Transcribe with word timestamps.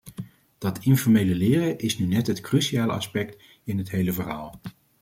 Dat 0.57 0.79
informele 0.85 1.35
leren 1.35 1.77
is 1.77 1.97
nu 1.97 2.05
net 2.05 2.27
het 2.27 2.39
cruciale 2.41 2.91
aspect 2.91 3.43
in 3.63 3.77
het 3.77 3.89
hele 3.91 4.13
verhaal. 4.13 4.59